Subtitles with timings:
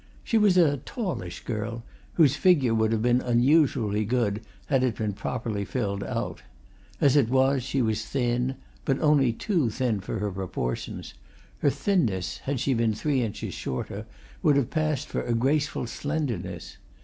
[0.23, 5.13] She was a tallish girl, whose figure would have been unusually good had it been
[5.13, 6.41] properly filled out;
[6.99, 11.13] as it was, she was thin, but only too thin for her proportions
[11.59, 14.07] her thinness, had she been three inches shorter,
[14.41, 16.77] would have passed for a graceful slenderness.